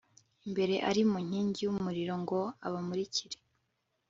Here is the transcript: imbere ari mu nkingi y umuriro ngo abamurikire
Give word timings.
imbere 0.47 0.75
ari 0.89 1.01
mu 1.09 1.17
nkingi 1.27 1.59
y 1.63 1.69
umuriro 1.73 2.13
ngo 2.23 2.39
abamurikire 2.67 3.37